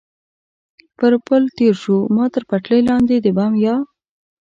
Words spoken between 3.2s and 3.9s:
د بم یا.